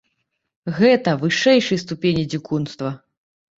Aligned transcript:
Гэта 0.77 1.13
вышэйшай 1.25 1.81
ступені 1.85 2.27
дзікунства. 2.35 2.93